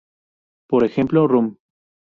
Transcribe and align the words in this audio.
Por 0.65 0.83
ejemplo, 0.83 1.27
"Run! 1.27 1.59